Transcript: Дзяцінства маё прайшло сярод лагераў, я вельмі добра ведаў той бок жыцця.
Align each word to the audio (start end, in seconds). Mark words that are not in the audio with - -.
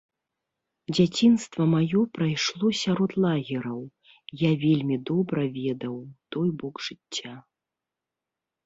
Дзяцінства 0.95 1.61
маё 1.73 2.01
прайшло 2.19 2.67
сярод 2.83 3.11
лагераў, 3.27 3.79
я 4.43 4.51
вельмі 4.65 4.95
добра 5.11 5.41
ведаў 5.61 5.95
той 6.37 6.49
бок 6.65 6.75
жыцця. 6.89 7.33